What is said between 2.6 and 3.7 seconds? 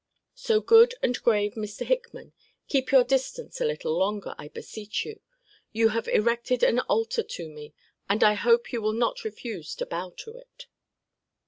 keep your distance a